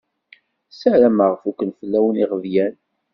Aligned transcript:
Sarameɣ 0.79 1.31
fukken 1.41 1.69
fell-awen 1.79 2.15
iɣeblan. 2.23 2.75